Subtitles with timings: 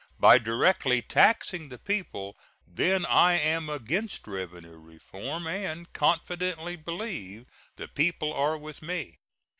[0.19, 7.87] by directly taxing the people, then I am against revenue reform, and confidently believe the
[7.87, 9.19] people are with me.